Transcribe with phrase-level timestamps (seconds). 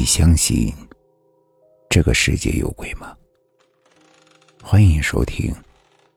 [0.00, 0.72] 你相信
[1.90, 3.14] 这个世界有鬼吗？
[4.62, 5.54] 欢迎收听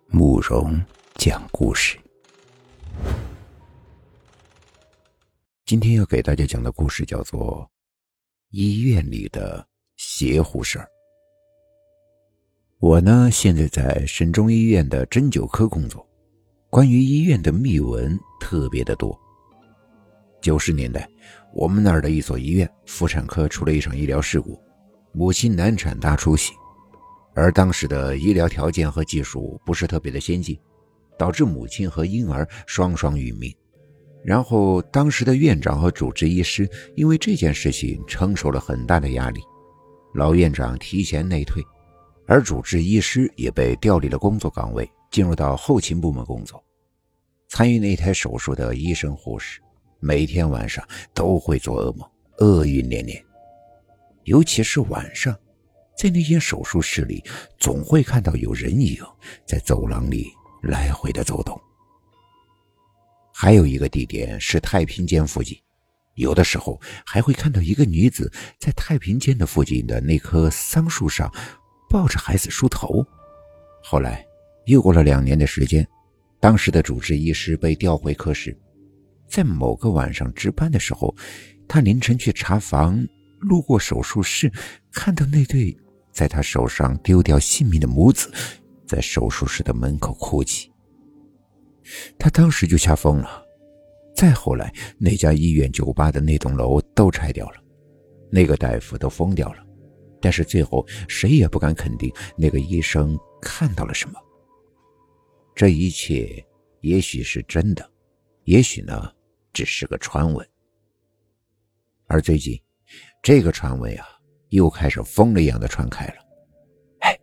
[0.07, 0.81] 慕容
[1.15, 1.99] 讲故事。
[5.65, 7.57] 今天要给大家讲的故事叫做
[8.51, 9.67] 《医院里的
[9.97, 10.85] 邪乎事儿》。
[12.79, 16.07] 我呢，现在在省中医院的针灸科工作，
[16.69, 19.19] 关于医院的秘闻特别的多。
[20.43, 21.09] 九十年代，
[21.53, 24.61] 我们那儿的一所医院妇产科出了一场医疗事故，
[25.13, 26.53] 母亲难产大出血，
[27.33, 30.59] 而当时的医疗条件和技术不是特别的先进，
[31.17, 33.55] 导致母亲和婴儿双双殒命。
[34.21, 39.39] 然后，当时的院长和主治医师因为这件事情承受了很大的压力，
[40.13, 41.63] 老院长提前内退，
[42.27, 46.61] 而主治医师也被调离了工作岗位，进入到后勤部门工作。
[47.47, 49.61] 参与那台手术的医生护士。
[50.03, 52.05] 每天晚上都会做噩梦，
[52.39, 53.23] 厄运连连。
[54.25, 55.33] 尤其是晚上，
[55.97, 57.23] 在那间手术室里，
[57.57, 58.97] 总会看到有人影
[59.45, 60.27] 在走廊里
[60.61, 61.57] 来回的走动。
[63.33, 65.57] 还有一个地点是太平间附近，
[66.15, 68.29] 有的时候还会看到一个女子
[68.59, 71.33] 在太平间的附近的那棵桑树上
[71.89, 73.01] 抱着孩子梳头。
[73.81, 74.25] 后来
[74.65, 75.87] 又过了两年的时间，
[76.41, 78.53] 当时的主治医师被调回科室。
[79.27, 81.15] 在某个晚上值班的时候，
[81.67, 83.03] 他凌晨去查房，
[83.39, 84.51] 路过手术室，
[84.91, 85.75] 看到那对
[86.11, 88.31] 在他手上丢掉性命的母子，
[88.85, 90.71] 在手术室的门口哭泣。
[92.17, 93.43] 他当时就吓疯了。
[94.15, 97.55] 再后来，那家医院酒吧的那栋楼都拆掉了，
[98.31, 99.65] 那个大夫都疯掉了，
[100.21, 104.19] 但是最后谁也不敢肯定那个医生看到了什么。
[105.55, 106.45] 这一切
[106.81, 107.89] 也许是真的，
[108.45, 109.13] 也许呢？
[109.53, 110.49] 只是个传闻，
[112.07, 112.59] 而最近，
[113.21, 114.07] 这个传闻啊，
[114.49, 116.15] 又开始疯了一样的传开了。
[117.01, 117.15] 哎，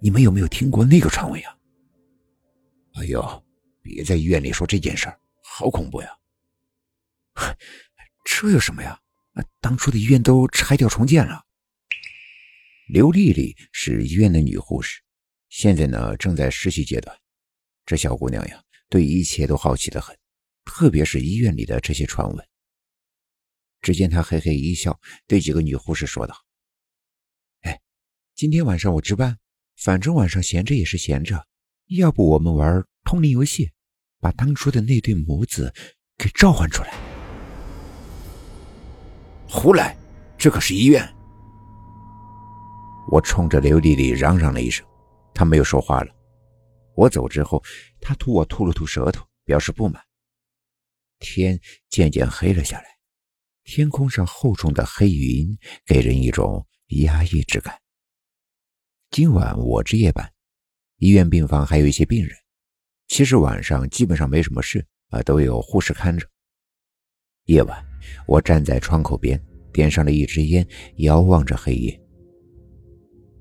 [0.00, 1.58] 你们有没有听过那个传闻呀？
[2.94, 3.44] 哎呦，
[3.82, 6.08] 别在医院里说这件事儿，好恐怖呀！
[8.24, 8.98] 这有什么呀？
[9.60, 11.44] 当初的医院都拆掉重建了。
[12.88, 15.02] 刘丽丽是医院的女护士，
[15.50, 17.14] 现在呢正在实习阶段。
[17.84, 20.16] 这小姑娘呀，对一切都好奇的很。
[20.64, 22.48] 特别是医院里的这些传闻。
[23.80, 26.34] 只见他嘿嘿一笑，对几个女护士说道
[27.62, 27.80] ：“哎，
[28.34, 29.38] 今天晚上我值班，
[29.76, 31.46] 反正晚上闲着也是闲着，
[31.88, 33.70] 要不我们玩通灵游戏，
[34.20, 35.72] 把当初的那对母子
[36.16, 36.94] 给召唤出来。”
[39.46, 39.96] 胡来！
[40.38, 41.06] 这可是医院！
[43.10, 44.84] 我冲着刘丽丽嚷嚷了一声，
[45.34, 46.14] 她没有说话了。
[46.96, 47.62] 我走之后，
[48.00, 50.02] 她吐我吐了吐舌头，表示不满。
[51.24, 51.58] 天
[51.88, 52.84] 渐渐黑了下来，
[53.64, 57.74] 天空上厚重的黑云给人一种压抑之感。
[59.10, 60.30] 今晚我值夜班，
[60.98, 62.36] 医院病房还有一些病人。
[63.08, 66.28] 其实晚上基本上没什么事啊，都有护士看着。
[67.46, 67.82] 夜晚，
[68.26, 69.42] 我站在窗口边，
[69.72, 71.98] 点上了一支烟，遥望着黑夜。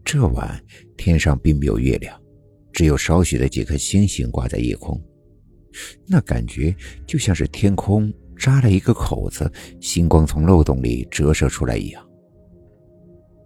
[0.06, 0.64] 这晚
[0.98, 2.22] 天上并没有月亮，
[2.72, 5.02] 只有少许的几颗星星挂在夜空。
[6.08, 6.76] 那感觉
[7.06, 12.06] 就像是天空扎了一个口子，星光从漏洞里折射出来一样。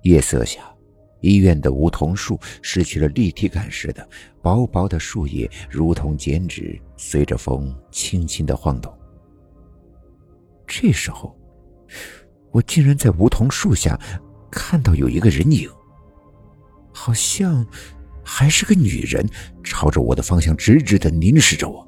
[0.03, 0.61] 夜色下，
[1.21, 4.07] 医院的梧桐树失去了立体感似的，
[4.41, 8.93] 薄薄的树叶如同剪纸，随着风轻轻的晃动。
[10.65, 11.35] 这时候，
[12.51, 13.99] 我竟然在梧桐树下
[14.51, 15.69] 看到有一个人影，
[16.91, 17.65] 好像
[18.23, 19.25] 还是个女人，
[19.63, 21.86] 朝着我的方向直直的凝视着我。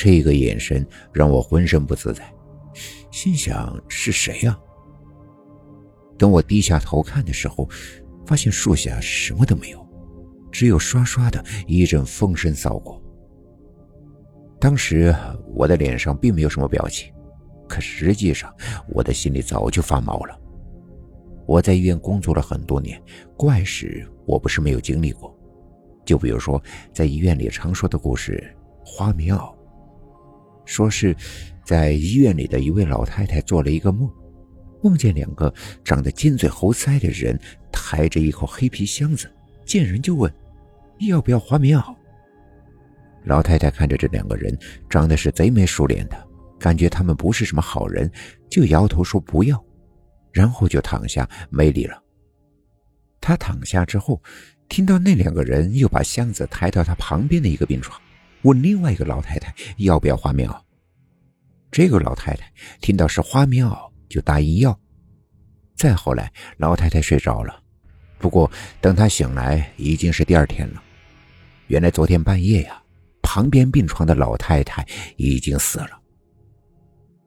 [0.00, 2.22] 这个眼神让我浑身不自在，
[3.10, 4.56] 心想是谁呀？
[6.16, 7.68] 等我低下头看的时候，
[8.24, 9.84] 发现树下什么都没有，
[10.52, 13.02] 只有刷刷的一阵风声扫过。
[14.60, 15.12] 当时
[15.52, 17.12] 我的脸上并没有什么表情，
[17.68, 18.54] 可实际上
[18.90, 20.40] 我的心里早就发毛了。
[21.44, 23.02] 我在医院工作了很多年，
[23.36, 25.36] 怪事我不是没有经历过，
[26.04, 26.62] 就比如说
[26.92, 28.56] 在医院里常说的故事——
[28.86, 29.57] 花棉袄。
[30.68, 31.16] 说是
[31.64, 34.08] 在医院里的一位老太太做了一个梦，
[34.82, 37.38] 梦见两个长得尖嘴猴腮的人
[37.72, 39.28] 抬着一口黑皮箱子，
[39.64, 40.32] 见人就问
[41.00, 41.94] 要不要花棉袄。
[43.24, 44.56] 老太太看着这两个人
[44.88, 46.28] 长得是贼眉鼠脸的，
[46.58, 48.10] 感觉他们不是什么好人，
[48.50, 49.62] 就摇头说不要，
[50.32, 52.02] 然后就躺下没理了。
[53.20, 54.22] 他躺下之后，
[54.68, 58.00] 听到那两个人又把箱子抬到他旁边的一个病床。
[58.42, 60.60] 问另外一个老太太要不要花棉袄，
[61.70, 64.78] 这个老太太听到是花棉袄，就答应要。
[65.76, 67.62] 再后来，老太太睡着了，
[68.18, 68.50] 不过
[68.80, 70.82] 等她醒来，已经是第二天了。
[71.68, 72.82] 原来昨天半夜呀，
[73.22, 74.86] 旁边病床的老太太
[75.16, 75.90] 已经死了。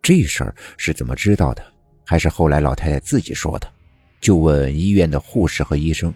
[0.02, 1.64] 这事儿是怎么知道的？
[2.06, 3.72] 还是后来老太太自己说的？
[4.20, 6.14] 就问医院的护士和医生，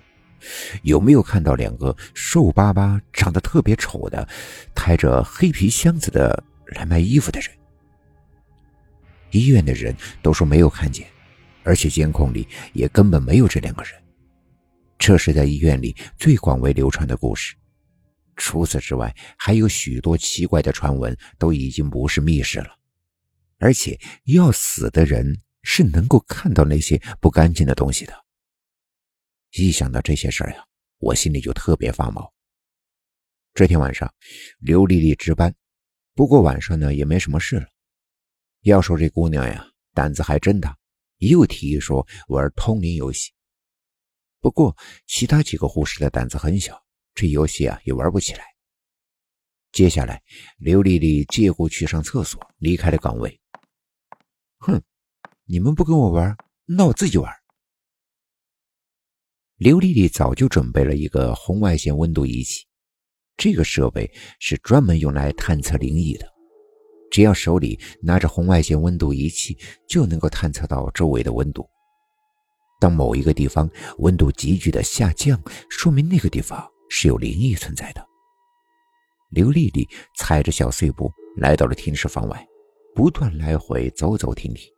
[0.84, 4.28] 有没有看到两个瘦巴巴、长得特别丑的、
[4.74, 7.50] 抬着黑皮箱子的来卖衣服的人？
[9.32, 11.08] 医院的人都说没有看见，
[11.64, 13.92] 而且监控里也根本没有这两个人。
[14.98, 17.56] 这是在医院里最广为流传的故事。
[18.38, 22.68] 除此之外，还有许多奇怪的传闻，都已经不是秘事了。
[23.60, 28.25] 而且要死的人是能够看到那些不干净的东西的。
[29.58, 30.66] 一想到这些事儿呀，
[30.98, 32.34] 我心里就特别发毛。
[33.54, 34.14] 这天晚上，
[34.60, 35.56] 刘丽丽值班，
[36.14, 37.66] 不过晚上呢也没什么事了。
[38.64, 40.78] 要说这姑娘呀，胆子还真大，
[41.20, 43.32] 又提议说玩通灵游戏。
[44.42, 44.76] 不过
[45.08, 46.84] 其他几个护士的胆子很小。
[47.14, 48.44] 这游戏啊也玩不起来。
[49.72, 50.22] 接下来，
[50.58, 53.40] 刘丽丽借故去上厕所，离开了岗位。
[54.58, 54.84] 哼，
[55.46, 56.36] 你们不跟我玩，
[56.66, 57.34] 那我自己玩。
[59.66, 62.68] 刘丽丽早就准备了一个红外线温度仪器，
[63.36, 64.08] 这个设备
[64.40, 66.32] 是专门用来探测灵异的。
[67.10, 69.58] 只要手里拿着红外线温度仪器，
[69.90, 71.68] 就能够探测到周围的温度。
[72.80, 73.68] 当某一个地方
[73.98, 76.64] 温度急剧的下降，说明那个地方。
[76.88, 78.08] 是有灵异存在的。
[79.32, 82.48] 刘丽丽踩着小碎步来到了停尸房外，
[82.94, 84.72] 不断来回走走停停。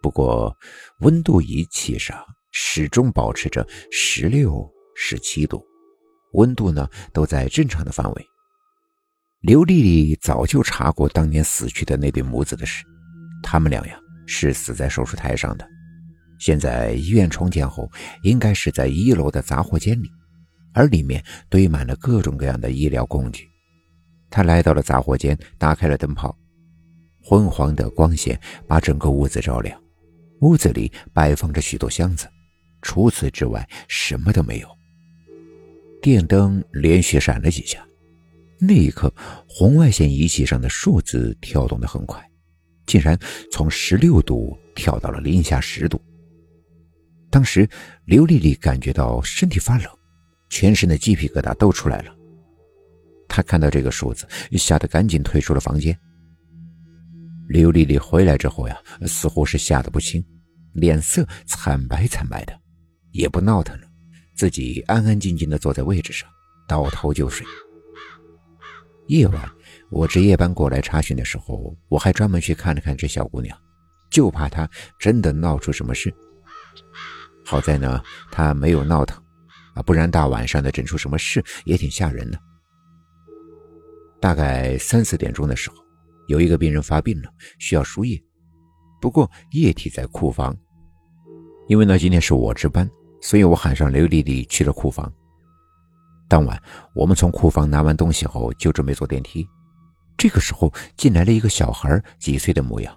[0.00, 0.56] 不过，
[1.00, 2.16] 温度仪器上
[2.56, 4.64] 始终保持着十六、
[4.94, 5.60] 十七度，
[6.34, 8.26] 温度呢都在正常的范围。
[9.40, 12.84] 刘丽丽早就查过当年死去的那对母子的事，
[13.42, 15.68] 他们俩呀是死在手术台上的，
[16.38, 17.90] 现在医院重建后，
[18.22, 20.08] 应该是在一楼的杂货间里。
[20.72, 23.48] 而里面堆满了各种各样的医疗工具。
[24.30, 26.36] 他来到了杂货间，打开了灯泡，
[27.20, 29.76] 昏黄的光线把整个屋子照亮。
[30.40, 32.26] 屋子里摆放着许多箱子，
[32.84, 34.68] 除此之外什么都没有。
[36.02, 37.84] 电灯连续闪了几下，
[38.60, 39.12] 那一刻，
[39.48, 42.22] 红外线仪器上的数字跳动得很快，
[42.86, 43.18] 竟然
[43.50, 46.00] 从十六度跳到了零下十度。
[47.30, 47.66] 当时，
[48.04, 49.88] 刘丽丽感觉到身体发冷。
[50.50, 52.14] 全身的鸡皮疙瘩都出来了。
[53.26, 55.98] 她看到这个数字，吓得赶紧退出了房间。
[57.48, 60.24] 刘丽丽回来之后呀，似乎是吓得不轻，
[60.74, 62.56] 脸色惨白惨白的，
[63.14, 63.86] 也不闹腾了，
[64.34, 66.28] 自己安安静静的坐在位置上，
[66.68, 67.46] 倒头就睡。
[69.06, 69.50] 夜晚，
[69.88, 73.56] 我值夜班过来查询的时候，我还专门去看了看这小姑娘，
[74.10, 74.68] 就怕她
[74.98, 76.12] 真的闹出什么事。
[77.44, 78.02] 好在呢，
[78.32, 79.22] 她没有闹腾。
[79.74, 82.38] 啊，不然大晚上的整出什么事也挺吓人的。
[84.20, 85.76] 大概三四点钟的时候，
[86.28, 87.28] 有一个病人发病了，
[87.58, 88.20] 需要输液，
[89.00, 90.56] 不过液体在库房。
[91.66, 92.88] 因为呢今天是我值班，
[93.24, 95.10] 所以我喊上刘丽丽去了库房。
[96.28, 96.62] 当晚
[96.94, 99.48] 我们从库房拿完东西后，就准备坐电梯。
[100.18, 102.94] 这个时候进来了一个小孩，几岁的模样。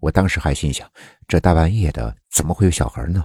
[0.00, 0.90] 我当时还心想，
[1.26, 3.22] 这大半夜的怎么会有小孩呢？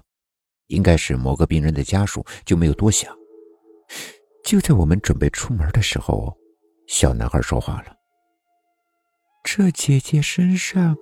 [0.68, 3.16] 应该是某个病人的家属，就没有多想。
[4.44, 6.36] 就在我们准备出门的时候，
[6.86, 7.95] 小男孩说话了
[9.42, 10.98] ：“这姐姐身上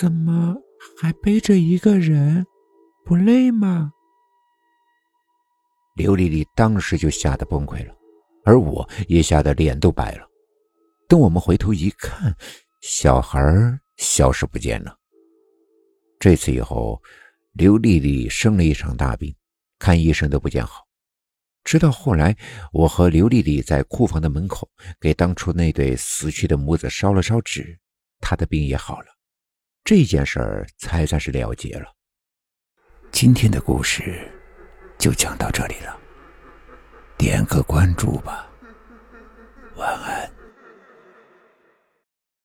[0.00, 0.56] 怎么
[1.00, 2.44] 还背着一个人？
[3.04, 3.92] 不累吗？”
[5.94, 7.94] 刘丽丽当时就吓得崩溃了，
[8.44, 10.26] 而我也吓得脸都白了。
[11.08, 12.34] 等我们回头一看，
[12.80, 13.40] 小孩
[13.96, 14.96] 消失不见了。
[16.18, 17.00] 这次以后。
[17.54, 19.36] 刘丽丽生了一场大病，
[19.78, 20.86] 看医生都不见好。
[21.64, 22.34] 直到后来，
[22.72, 24.66] 我和刘丽丽在库房的门口
[24.98, 27.78] 给当初那对死去的母子烧了烧纸，
[28.22, 29.06] 她的病也好了。
[29.84, 31.94] 这件事儿才算是了结了。
[33.10, 34.32] 今天的故事
[35.02, 35.98] 就讲到这里了，
[37.18, 38.46] 点个关注吧，
[39.74, 40.31] 晚安。